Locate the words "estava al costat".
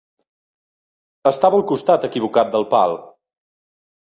1.31-2.09